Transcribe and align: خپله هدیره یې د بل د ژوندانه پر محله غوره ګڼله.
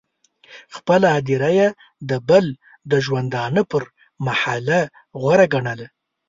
خپله 0.75 1.07
هدیره 1.15 1.49
یې 1.59 1.67
د 2.09 2.11
بل 2.29 2.45
د 2.91 2.93
ژوندانه 3.05 3.61
پر 3.71 3.83
محله 4.25 4.79
غوره 5.21 5.45
ګڼله. 5.53 5.87